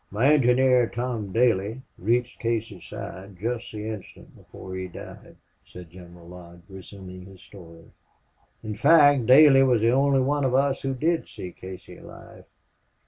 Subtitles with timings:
[0.09, 6.27] "My engineer, Tom Daley, reached Casey's side just the instant before he died," said General
[6.27, 7.91] Lodge, resuming his story.
[8.63, 12.45] "In fact, Daley was the only one of us who did see Casey alive....